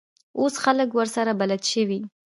[0.39, 1.99] اوس خلک ورسره بلد شوي.